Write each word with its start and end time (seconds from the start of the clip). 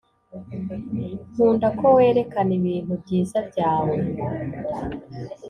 nkunda 1.31 1.67
ko 1.77 1.85
werekana 1.97 2.51
ibintu 2.59 2.93
byiza 3.03 3.37
byawe 3.49 3.95